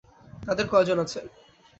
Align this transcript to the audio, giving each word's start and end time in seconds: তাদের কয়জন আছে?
তাদের 0.47 0.65
কয়জন 0.71 0.97
আছে? 0.99 1.19